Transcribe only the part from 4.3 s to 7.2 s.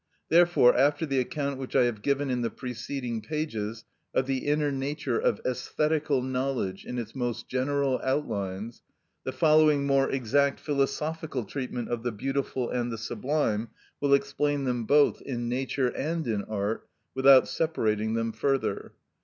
inner nature of æsthetical knowledge in its